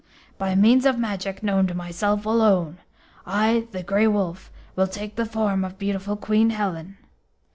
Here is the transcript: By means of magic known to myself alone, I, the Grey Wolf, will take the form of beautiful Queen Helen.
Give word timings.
By 0.39 0.55
means 0.55 0.85
of 0.87 0.97
magic 0.97 1.43
known 1.43 1.67
to 1.67 1.75
myself 1.75 2.25
alone, 2.25 2.79
I, 3.23 3.67
the 3.69 3.83
Grey 3.83 4.07
Wolf, 4.07 4.49
will 4.75 4.87
take 4.87 5.15
the 5.15 5.27
form 5.27 5.63
of 5.63 5.77
beautiful 5.77 6.17
Queen 6.17 6.49
Helen. 6.49 6.97